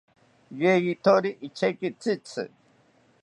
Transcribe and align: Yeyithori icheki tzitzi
Yeyithori 0.61 1.31
icheki 1.47 1.87
tzitzi 1.99 2.43